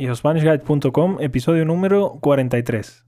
[0.00, 3.04] YoSpanishGuide.com, episodio número 43.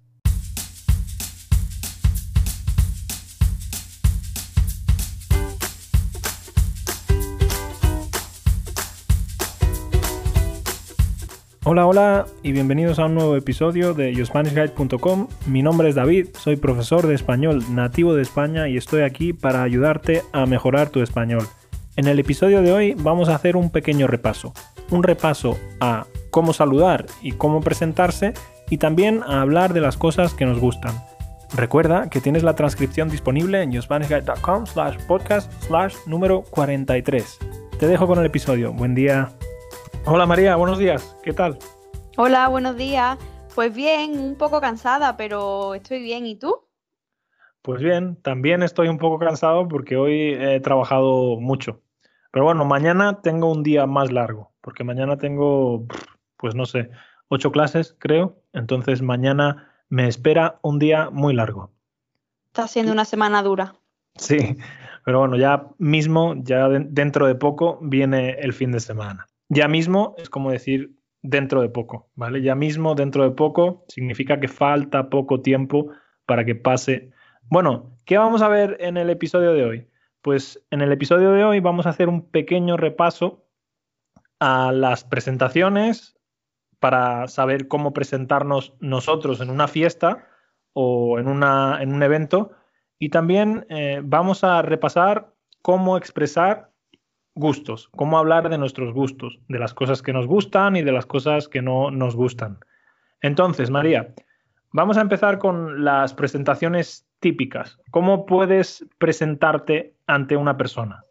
[11.65, 15.29] Hola, hola y bienvenidos a un nuevo episodio de YoSpanishGuide.com.
[15.47, 19.63] Mi nombre es David, soy profesor de español nativo de España y estoy aquí para
[19.63, 21.47] ayudarte a mejorar tu español.
[21.97, 24.53] En el episodio de hoy vamos a hacer un pequeño repaso.
[24.91, 28.33] Un repaso a cómo saludar y cómo presentarse
[28.71, 30.95] y también a hablar de las cosas que nos gustan.
[31.55, 37.39] Recuerda que tienes la transcripción disponible en yourspanishguide.com slash podcast slash número 43.
[37.79, 38.73] Te dejo con el episodio.
[38.73, 39.29] Buen día.
[40.07, 41.15] Hola María, buenos días.
[41.23, 41.59] ¿Qué tal?
[42.17, 43.19] Hola, buenos días.
[43.55, 46.27] Pues bien, un poco cansada, pero estoy bien.
[46.27, 46.57] ¿Y tú?
[47.61, 51.83] Pues bien, también estoy un poco cansado porque hoy he trabajado mucho.
[52.31, 55.87] Pero bueno, mañana tengo un día más largo, porque mañana tengo
[56.43, 56.91] pues no sé,
[57.29, 58.37] ocho clases, creo.
[58.53, 61.71] Entonces mañana me espera un día muy largo.
[62.49, 63.77] Está siendo una semana dura.
[64.17, 64.57] Sí,
[65.05, 69.29] pero bueno, ya mismo, ya dentro de poco, viene el fin de semana.
[69.49, 72.43] Ya mismo es como decir dentro de poco, ¿vale?
[72.43, 75.93] Ya mismo, dentro de poco, significa que falta poco tiempo
[76.27, 77.13] para que pase.
[77.43, 79.89] Bueno, ¿qué vamos a ver en el episodio de hoy?
[80.23, 83.47] Pues en el episodio de hoy vamos a hacer un pequeño repaso
[84.41, 86.17] a las presentaciones,
[86.83, 90.27] para saber cómo presentarnos nosotros en una fiesta
[90.73, 92.51] o en, una, en un evento.
[92.99, 96.73] Y también eh, vamos a repasar cómo expresar
[97.37, 101.07] gustos, cómo hablar de nuestros gustos, de las cosas que nos gustan y de las
[101.07, 102.59] cosas que no nos gustan.
[103.21, 104.13] Entonces, María,
[104.73, 107.79] vamos a empezar con las presentaciones típicas.
[107.93, 111.05] ¿Cómo puedes presentarte ante una persona?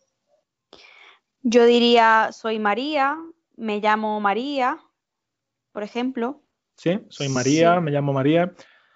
[1.44, 3.18] Yo diría, soy María,
[3.56, 4.78] me llamo María,
[5.72, 6.42] por ejemplo.
[6.78, 8.54] Sí, soy María, me llamo María.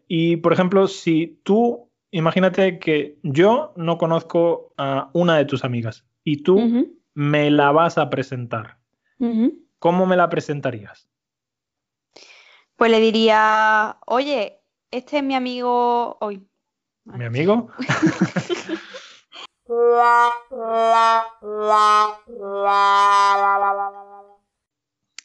[0.07, 6.05] Y, por ejemplo, si tú, imagínate que yo no conozco a una de tus amigas
[6.23, 8.77] y tú me la vas a presentar.
[9.79, 11.07] ¿Cómo me la presentarías?
[12.75, 14.59] Pues le diría, oye,
[14.91, 16.45] este es mi amigo hoy.
[17.05, 17.69] ¿Mi amigo?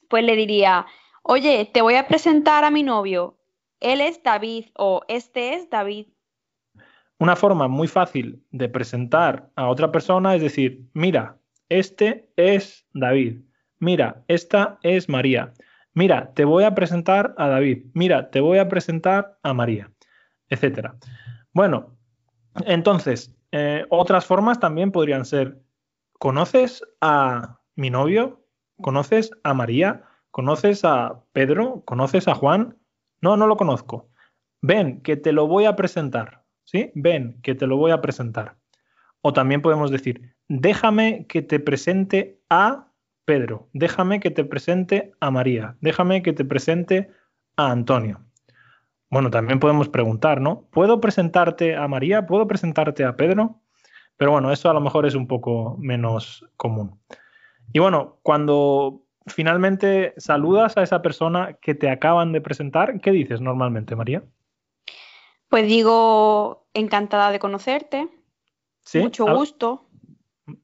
[0.09, 0.87] pues le diría,
[1.23, 3.39] Oye, te voy a presentar a mi novio.
[3.81, 6.09] Él es David o este es David.
[7.19, 11.39] Una forma muy fácil de presentar a otra persona es decir, mira,
[11.69, 13.43] este es David.
[13.79, 15.53] Mira, esta es María.
[15.93, 17.87] Mira, te voy a presentar a David.
[17.95, 19.91] Mira, te voy a presentar a María,
[20.49, 20.97] etcétera.
[21.53, 21.97] Bueno,
[22.67, 25.61] entonces, eh, otras formas también podrían ser,
[26.19, 28.47] ¿conoces a mi novio?
[28.81, 30.05] ¿Conoces a María?
[30.31, 31.83] ¿Conoces a Pedro?
[31.85, 32.77] ¿Conoces a Juan?
[33.21, 34.09] No, no lo conozco.
[34.63, 36.45] Ven, que te lo voy a presentar.
[36.65, 36.93] ¿Sí?
[36.95, 38.57] Ven, que te lo voy a presentar.
[39.23, 42.89] O también podemos decir, déjame que te presente a
[43.25, 47.11] Pedro, déjame que te presente a María, déjame que te presente
[47.57, 48.25] a Antonio.
[49.11, 50.69] Bueno, también podemos preguntar, ¿no?
[50.71, 52.27] ¿Puedo presentarte a María?
[52.27, 53.61] ¿Puedo presentarte a Pedro?
[54.17, 57.01] Pero bueno, eso a lo mejor es un poco menos común.
[57.73, 63.41] Y bueno, cuando finalmente saludas a esa persona que te acaban de presentar, ¿qué dices
[63.41, 64.23] normalmente, María?
[65.49, 68.09] Pues digo, encantada de conocerte.
[68.83, 69.01] ¿Sí?
[69.01, 69.87] Mucho gusto.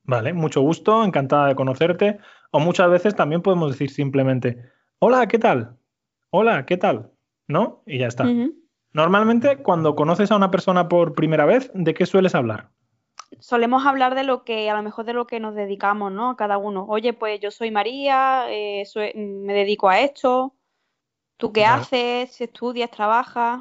[0.04, 2.18] Vale, mucho gusto, encantada de conocerte.
[2.50, 4.62] O muchas veces también podemos decir simplemente,
[4.98, 5.76] hola, ¿qué tal?
[6.30, 7.10] Hola, ¿qué tal?
[7.48, 7.82] ¿No?
[7.86, 8.26] Y ya está.
[8.92, 12.70] Normalmente, cuando conoces a una persona por primera vez, ¿de qué sueles hablar?
[13.38, 16.30] Solemos hablar de lo que, a lo mejor de lo que nos dedicamos, ¿no?
[16.30, 16.86] A cada uno.
[16.88, 20.54] Oye, pues yo soy María, eh, me dedico a esto.
[21.36, 22.40] ¿Tú qué haces?
[22.40, 22.90] ¿Estudias?
[22.90, 23.60] ¿Trabajas?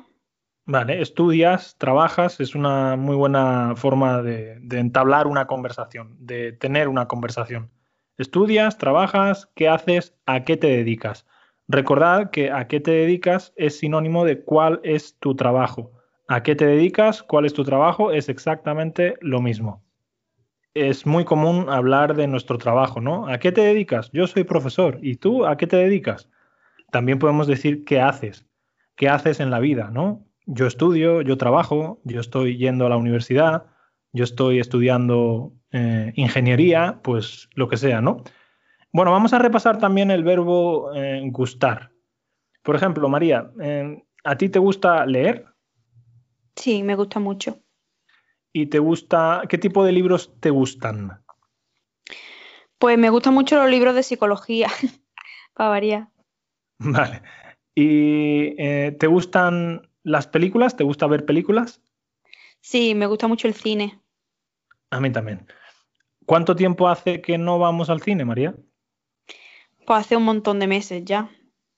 [0.68, 6.88] Vale, estudias, trabajas, es una muy buena forma de, de, entablar una conversación, de tener
[6.88, 7.70] una conversación.
[8.18, 10.16] Estudias, trabajas, ¿qué haces?
[10.26, 11.28] ¿A qué te dedicas?
[11.68, 15.92] Recordad que a qué te dedicas es sinónimo de cuál es tu trabajo.
[16.28, 17.22] ¿A qué te dedicas?
[17.22, 18.12] ¿Cuál es tu trabajo?
[18.12, 19.84] Es exactamente lo mismo.
[20.74, 23.28] Es muy común hablar de nuestro trabajo, ¿no?
[23.28, 24.10] ¿A qué te dedicas?
[24.12, 24.98] Yo soy profesor.
[25.02, 26.28] ¿Y tú a qué te dedicas?
[26.92, 28.48] También podemos decir qué haces.
[28.96, 30.26] ¿Qué haces en la vida, no?
[30.48, 33.66] Yo estudio, yo trabajo, yo estoy yendo a la universidad,
[34.12, 38.24] yo estoy estudiando eh, ingeniería, pues lo que sea, ¿no?
[38.92, 41.92] Bueno, vamos a repasar también el verbo eh, gustar.
[42.64, 45.46] Por ejemplo, María, eh, ¿a ti te gusta leer?
[46.56, 47.60] Sí, me gusta mucho.
[48.54, 51.24] ¿Y te gusta, qué tipo de libros te gustan?
[52.78, 54.70] Pues me gustan mucho los libros de psicología,
[55.54, 56.10] para variar.
[56.80, 57.22] Vale.
[57.74, 60.78] ¿Y eh, te gustan las películas?
[60.78, 61.82] ¿Te gusta ver películas?
[62.62, 64.00] Sí, me gusta mucho el cine.
[64.90, 65.48] A mí también.
[66.26, 68.56] ¿Cuánto tiempo hace que no vamos al cine, María?
[69.86, 71.30] Pues hace un montón de meses ya.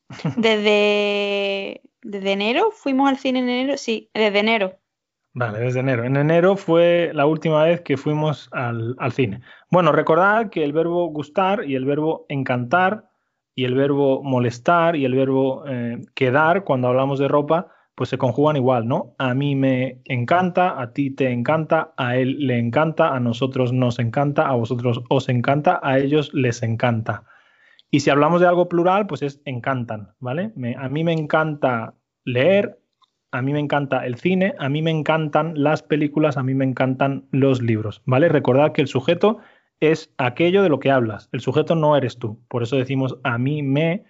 [0.37, 4.73] Desde, desde enero fuimos al cine en enero, sí, desde enero.
[5.33, 6.03] Vale, desde enero.
[6.03, 9.41] En enero fue la última vez que fuimos al, al cine.
[9.69, 13.07] Bueno, recordad que el verbo gustar y el verbo encantar
[13.57, 18.17] y el verbo molestar y el verbo eh, quedar cuando hablamos de ropa, pues se
[18.19, 19.15] conjugan igual, ¿no?
[19.17, 23.97] A mí me encanta, a ti te encanta, a él le encanta, a nosotros nos
[23.97, 27.23] encanta, a vosotros os encanta, a ellos les encanta.
[27.89, 30.51] Y si hablamos de algo plural, pues es encantan, ¿vale?
[30.77, 31.93] a mí me encanta
[32.25, 32.79] leer,
[33.31, 36.65] a mí me encanta el cine, a mí me encantan las películas, a mí me
[36.65, 38.29] encantan los libros, ¿vale?
[38.29, 39.39] Recordad que el sujeto
[39.79, 43.37] es aquello de lo que hablas, el sujeto no eres tú, por eso decimos a
[43.37, 44.05] mí me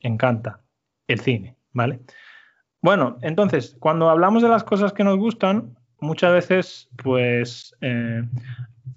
[0.00, 0.60] encanta
[1.08, 2.00] el cine, ¿vale?
[2.82, 8.22] Bueno, entonces, cuando hablamos de las cosas que nos gustan, muchas veces, pues, eh,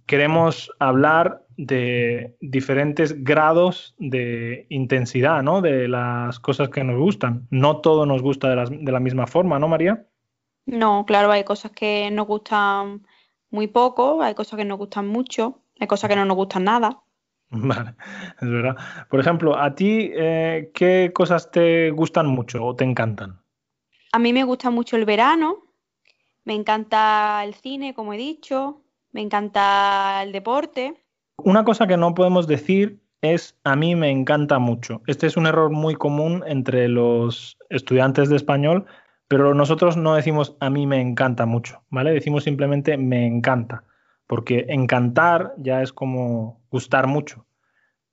[0.10, 5.62] queremos hablar de diferentes grados de intensidad, ¿no?
[5.62, 7.48] De las cosas que nos gustan.
[7.52, 10.08] No todo nos gusta de, la misma forma, ¿no, María?
[10.66, 13.06] No, claro, hay cosas que nos gustan
[13.52, 17.04] muy poco, hay cosas que nos gustan mucho, hay cosas que no nos gustan nada.
[17.52, 17.94] Vale,
[18.42, 18.78] es verdad.
[19.12, 23.40] Por ejemplo, ¿a ti eh, qué cosas te gustan mucho o te encantan?
[24.12, 25.68] A mí me gusta mucho el verano,
[26.46, 30.94] me encanta el cine, como he dicho, me encanta el deporte.
[31.38, 35.02] Una cosa que no podemos decir es a mí me encanta mucho.
[35.08, 38.86] Este es un error muy común entre los estudiantes de español,
[39.28, 42.12] pero nosotros no decimos a mí me encanta mucho, ¿vale?
[42.12, 43.84] Decimos simplemente me encanta,
[44.28, 47.46] porque encantar ya es como gustar mucho.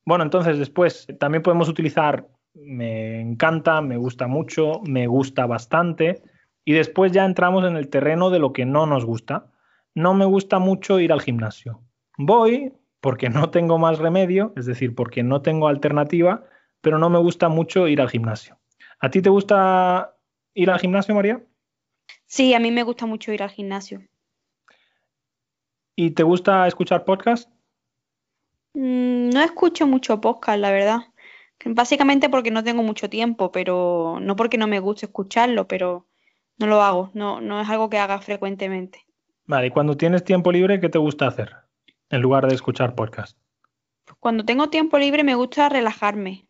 [0.05, 6.23] Bueno, entonces después también podemos utilizar me encanta, me gusta mucho, me gusta bastante,
[6.65, 9.51] y después ya entramos en el terreno de lo que no nos gusta
[9.97, 11.81] no me gusta mucho ir al gimnasio.
[12.19, 16.45] Voy porque no tengo más remedio, es decir, porque no tengo alternativa,
[16.83, 18.59] pero no me gusta mucho ir al gimnasio.
[19.01, 20.15] ¿A ti te gusta
[20.53, 21.43] ir al gimnasio, María?
[22.27, 24.03] Sí, a mí me gusta mucho ir al gimnasio.
[25.97, 27.49] ¿Y te gusta escuchar podcast?
[28.75, 30.99] Mm, no escucho mucho podcast, la verdad.
[31.65, 36.07] Básicamente porque no tengo mucho tiempo, pero no porque no me guste escucharlo, pero
[36.59, 39.07] no lo hago, no, no es algo que haga frecuentemente.
[39.47, 41.55] Vale, y cuando tienes tiempo libre, ¿qué te gusta hacer
[42.11, 43.39] en lugar de escuchar podcast?
[44.21, 46.49] Cuando tengo tiempo libre me gusta relajarme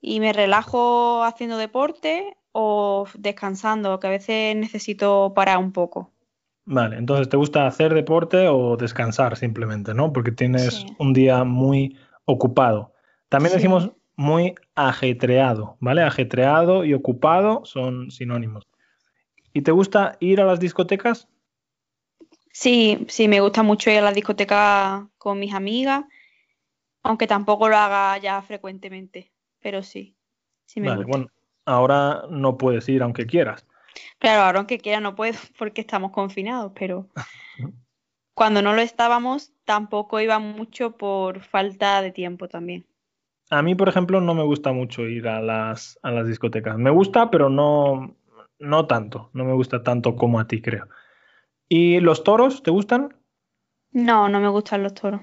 [0.00, 6.12] y me relajo haciendo deporte o descansando, que a veces necesito parar un poco.
[6.64, 10.12] Vale, entonces te gusta hacer deporte o descansar simplemente, ¿no?
[10.12, 11.96] Porque tienes un día muy
[12.26, 12.92] ocupado.
[13.28, 16.02] También decimos muy ajetreado, ¿vale?
[16.02, 18.66] Ajetreado y ocupado son sinónimos.
[19.52, 21.28] ¿Y te gusta ir a las discotecas?
[22.60, 26.02] Sí, sí, me gusta mucho ir a la discoteca con mis amigas,
[27.04, 30.16] aunque tampoco lo haga ya frecuentemente, pero sí,
[30.64, 31.28] sí me vale, Bueno,
[31.64, 33.64] ahora no puedes ir aunque quieras.
[34.18, 37.06] Claro, ahora aunque quiera no puedo porque estamos confinados, pero
[38.34, 42.84] cuando no lo estábamos tampoco iba mucho por falta de tiempo también.
[43.50, 46.76] A mí, por ejemplo, no me gusta mucho ir a las, a las discotecas.
[46.76, 48.16] Me gusta, pero no,
[48.58, 49.30] no tanto.
[49.32, 50.88] No me gusta tanto como a ti, creo.
[51.68, 53.14] ¿Y los toros te gustan?
[53.92, 55.20] No, no me gustan los toros.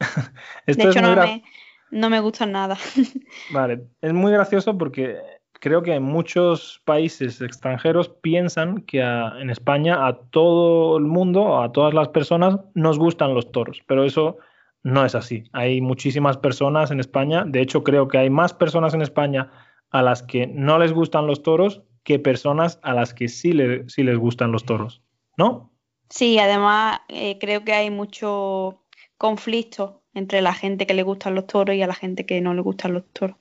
[0.66, 1.42] de hecho, no me,
[1.90, 2.76] no me gustan nada.
[3.52, 5.16] vale, es muy gracioso porque
[5.60, 11.72] creo que en muchos países extranjeros piensan que en España a todo el mundo, a
[11.72, 14.38] todas las personas, nos gustan los toros, pero eso
[14.82, 15.44] no es así.
[15.52, 19.50] Hay muchísimas personas en España, de hecho creo que hay más personas en España
[19.90, 23.52] a las que no les gustan los toros que personas a las que sí,
[23.86, 25.02] sí les gustan los toros,
[25.36, 25.72] ¿no?
[26.10, 28.82] Sí, además eh, creo que hay mucho
[29.16, 32.54] conflicto entre la gente que le gustan los toros y a la gente que no
[32.54, 33.36] le gustan los toros.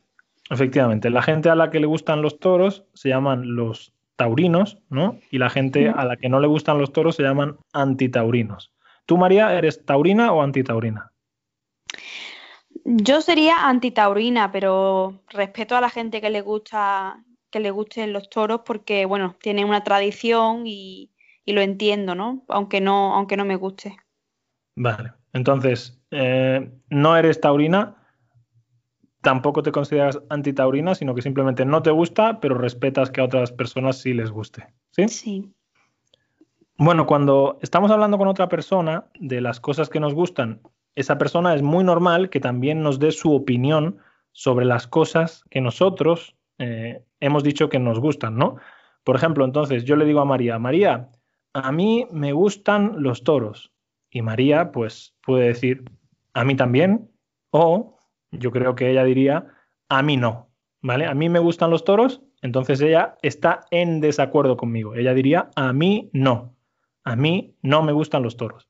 [0.49, 5.19] Efectivamente, la gente a la que le gustan los toros se llaman los taurinos, ¿no?
[5.29, 8.73] Y la gente a la que no le gustan los toros se llaman antitaurinos.
[9.05, 11.11] ¿Tú, María, eres taurina o antitaurina?
[12.83, 18.29] Yo sería antitaurina, pero respeto a la gente que le gusta que le gusten los
[18.29, 21.11] toros porque, bueno, tiene una tradición y,
[21.47, 22.43] y lo entiendo, ¿no?
[22.49, 23.97] Aunque no, aunque no me guste.
[24.75, 25.13] Vale.
[25.31, 27.95] Entonces, eh, no eres taurina,
[29.21, 33.53] tampoco te consideras antitaurina, sino que simplemente no te gusta, pero respetas que a otras
[33.53, 34.67] personas sí les guste.
[34.91, 35.07] ¿Sí?
[35.07, 35.53] Sí.
[36.77, 40.59] Bueno, cuando estamos hablando con otra persona de las cosas que nos gustan,
[40.95, 43.99] esa persona es muy normal que también nos dé su opinión
[44.33, 48.57] sobre las cosas que nosotros eh, hemos dicho que nos gustan, ¿no?
[49.05, 51.09] Por ejemplo, entonces yo le digo a María, María,
[51.53, 53.71] a mí me gustan los toros.
[54.09, 55.83] Y María, pues, puede decir,
[56.33, 57.09] a mí también,
[57.51, 57.97] o
[58.31, 59.47] yo creo que ella diría,
[59.89, 60.49] a mí no,
[60.81, 61.05] ¿vale?
[61.05, 64.95] A mí me gustan los toros, entonces ella está en desacuerdo conmigo.
[64.95, 66.55] Ella diría, a mí no,
[67.03, 68.69] a mí no me gustan los toros.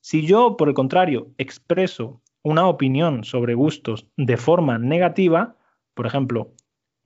[0.00, 5.56] Si yo, por el contrario, expreso una opinión sobre gustos de forma negativa,
[5.94, 6.52] por ejemplo,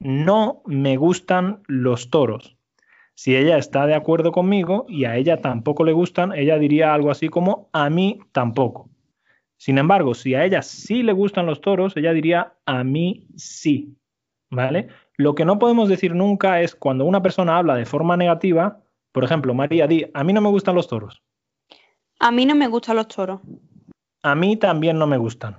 [0.00, 2.57] no me gustan los toros.
[3.18, 7.10] Si ella está de acuerdo conmigo y a ella tampoco le gustan, ella diría algo
[7.10, 8.90] así como a mí tampoco.
[9.56, 13.96] Sin embargo, si a ella sí le gustan los toros, ella diría a mí sí.
[14.50, 14.86] ¿Vale?
[15.16, 19.24] Lo que no podemos decir nunca es cuando una persona habla de forma negativa, por
[19.24, 21.20] ejemplo, María, di, a mí no me gustan los toros.
[22.20, 23.40] A mí no me gustan los toros.
[24.22, 25.56] A mí también no me gustan.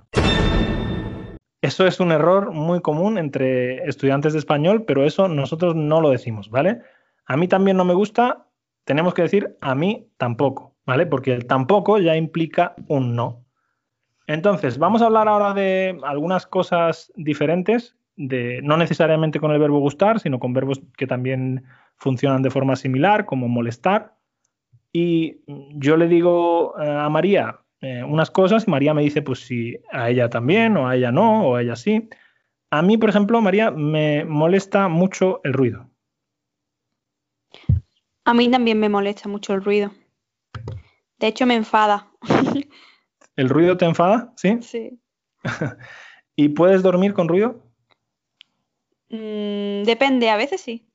[1.62, 6.10] Eso es un error muy común entre estudiantes de español, pero eso nosotros no lo
[6.10, 6.84] decimos, ¿vale?
[7.30, 8.48] A mí también no me gusta,
[8.86, 11.06] tenemos que decir a mí tampoco, ¿vale?
[11.06, 13.46] Porque el tampoco ya implica un no.
[14.26, 19.80] Entonces, vamos a hablar ahora de algunas cosas diferentes, de, no necesariamente con el verbo
[19.80, 21.66] gustar, sino con verbos que también
[21.98, 24.16] funcionan de forma similar, como molestar.
[24.92, 25.42] Y
[25.76, 29.78] yo le digo eh, a María, eh, unas cosas y María me dice, pues si
[29.92, 32.10] a ella también, o a ella no, o a ella sí.
[32.72, 35.89] A mí, por ejemplo, María, me molesta mucho el ruido.
[38.30, 39.92] A mí también me molesta mucho el ruido.
[41.18, 42.12] De hecho, me enfada.
[43.36, 44.32] ¿El ruido te enfada?
[44.36, 44.60] Sí.
[44.62, 45.00] Sí.
[46.36, 47.64] ¿Y puedes dormir con ruido?
[49.10, 50.88] Mm, depende, a veces sí.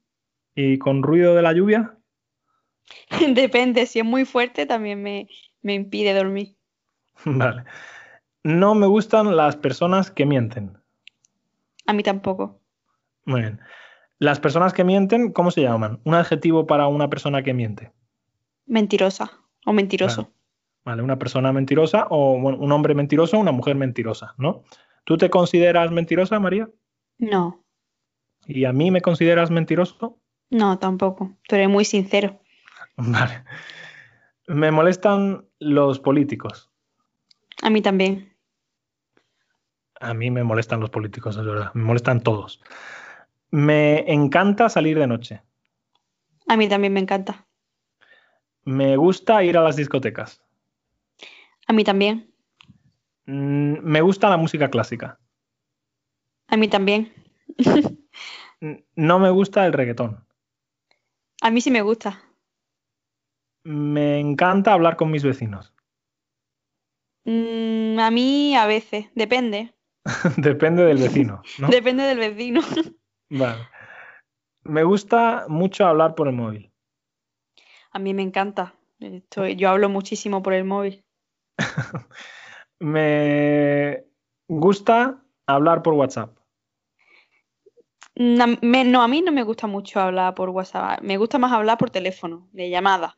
[0.55, 1.99] ¿Y con ruido de la lluvia?
[3.35, 5.29] depende, si es muy fuerte también me,
[5.61, 6.55] me impide dormir.
[7.25, 7.65] Vale.
[8.45, 10.79] No me gustan las personas que mienten.
[11.87, 12.61] A mí tampoco.
[13.25, 13.61] Muy bien.
[14.19, 16.01] Las personas que mienten, ¿cómo se llaman?
[16.05, 17.93] Un adjetivo para una persona que miente.
[18.67, 19.33] Mentirosa
[19.67, 20.23] o mentiroso.
[20.23, 20.35] Vale,
[20.85, 24.63] vale una persona mentirosa o bueno, un hombre mentiroso o una mujer mentirosa, ¿no?
[25.05, 26.69] ¿Tú te consideras mentirosa, María?
[27.19, 27.65] No.
[28.47, 30.19] ¿Y a mí me consideras mentiroso?
[30.51, 31.37] No, tampoco.
[31.49, 32.41] Tú eres muy sincero.
[32.97, 33.45] Vale.
[34.47, 36.71] Me molestan los políticos.
[37.63, 38.35] A mí también.
[40.01, 41.71] A mí me molestan los políticos, es verdad.
[41.75, 42.61] Me molestan todos.
[43.55, 45.41] Me encanta salir de noche.
[46.49, 47.47] A mí también me encanta.
[48.65, 50.43] Me gusta ir a las discotecas.
[51.69, 52.35] A mí también.
[53.27, 55.21] Mm, me gusta la música clásica.
[56.49, 57.13] A mí también.
[58.97, 60.27] no me gusta el reggaetón.
[61.41, 62.25] A mí sí me gusta.
[63.63, 65.73] Me encanta hablar con mis vecinos.
[67.25, 69.73] Mm, a mí a veces, depende.
[70.39, 71.41] Depende del vecino.
[71.61, 71.69] ¿no?
[71.71, 72.61] Depende del vecino.
[73.31, 73.69] Vale.
[74.65, 76.73] Me gusta mucho hablar por el móvil.
[77.93, 78.75] A mí me encanta.
[78.99, 81.05] Estoy, yo hablo muchísimo por el móvil.
[82.81, 84.05] me
[84.49, 86.37] gusta hablar por WhatsApp.
[88.17, 91.01] No, me- no, a mí no me gusta mucho hablar por WhatsApp.
[91.03, 93.17] Me gusta más hablar por teléfono, de llamada.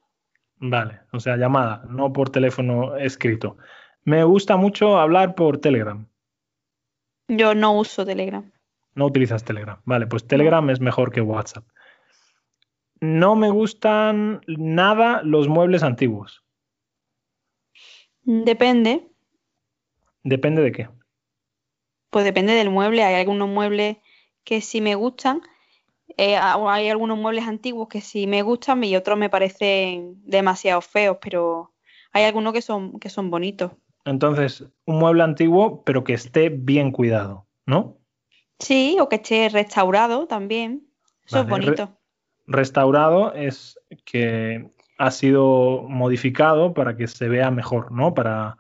[0.57, 3.59] Vale, o sea, llamada, no por teléfono escrito.
[4.05, 6.07] Me gusta mucho hablar por Telegram.
[7.29, 8.51] Yo no uso Telegram.
[8.97, 9.81] No utilizas Telegram.
[9.85, 11.65] Vale, pues Telegram es mejor que WhatsApp.
[13.01, 16.43] No me gustan nada los muebles antiguos.
[18.23, 19.09] Depende,
[20.25, 20.89] Depende de qué.
[22.11, 23.05] pues depende del mueble.
[23.05, 23.99] Hay algunos muebles
[24.45, 25.41] que sí me gustan.
[26.17, 31.19] eh, hay algunos muebles antiguos que sí me gustan y otros me parecen demasiado feos,
[31.21, 31.75] pero
[32.13, 33.73] hay algunos que son, que son bonitos.
[34.05, 37.99] Entonces, un mueble antiguo, pero que esté bien cuidado, ¿no?
[38.59, 40.87] Sí, o que esté restaurado también.
[41.25, 41.99] Eso es re- bonito.
[42.47, 48.15] Restaurado es que ha sido modificado para que se vea mejor, ¿no?
[48.15, 48.57] Para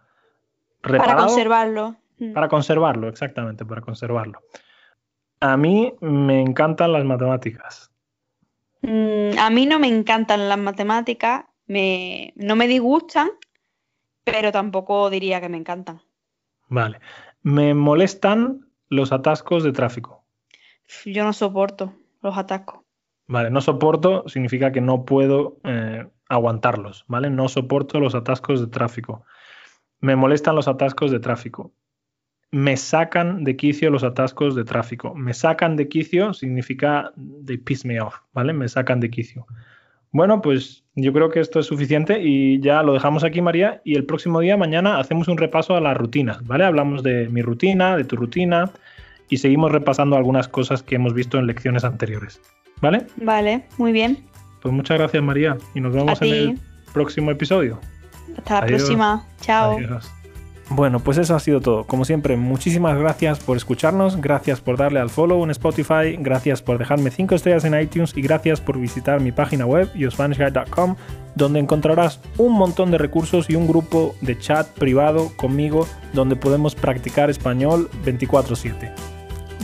[0.83, 1.97] Para conservarlo.
[2.19, 2.33] Mm.
[2.33, 4.41] para conservarlo, exactamente, para conservarlo.
[5.41, 7.91] A mí me encantan las matemáticas.
[8.83, 13.29] Mm, a mí no me encantan las matemáticas, me, no me disgustan,
[14.25, 16.01] pero tampoco diría que me encantan.
[16.69, 17.01] Vale.
[17.43, 20.25] Me molestan los atascos de tráfico.
[21.05, 22.81] Yo no soporto los atascos.
[23.29, 27.31] Vale, no soporto significa que no puedo eh, aguantarlos, ¿vale?
[27.31, 29.25] No soporto los atascos de tráfico.
[30.01, 31.73] Me molestan los atascos de tráfico.
[32.53, 35.15] Me sacan de quicio los atascos de tráfico.
[35.15, 37.13] Me sacan de quicio significa
[37.45, 38.53] they piss me off, ¿vale?
[38.53, 39.47] Me sacan de quicio.
[40.13, 43.81] Bueno, pues yo creo que esto es suficiente y ya lo dejamos aquí, María.
[43.85, 46.65] Y el próximo día, mañana, hacemos un repaso a las rutinas, ¿vale?
[46.65, 48.71] Hablamos de mi rutina, de tu rutina
[49.29, 52.41] y seguimos repasando algunas cosas que hemos visto en lecciones anteriores.
[52.81, 53.07] ¿Vale?
[53.17, 54.25] Vale, muy bien.
[54.61, 56.59] Pues muchas gracias María y nos vemos en el
[56.93, 57.81] próximo episodio.
[58.37, 59.27] Hasta la próxima.
[59.41, 59.79] Chao.
[60.69, 61.85] Bueno, pues eso ha sido todo.
[61.85, 66.79] Como siempre, muchísimas gracias por escucharnos, gracias por darle al follow en Spotify, gracias por
[66.79, 70.97] dejarme 5 estrellas en iTunes y gracias por visitar mi página web, yourspanishguide.com,
[71.37, 76.75] donde encontrarás un montón de recursos y un grupo de chat privado conmigo donde podemos
[76.75, 78.93] practicar español 24/7.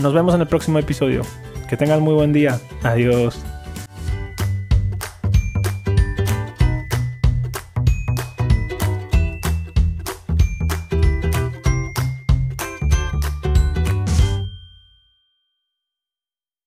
[0.00, 1.22] Nos vemos en el próximo episodio.
[1.68, 2.60] Que tengas muy buen día.
[2.82, 3.42] Adiós.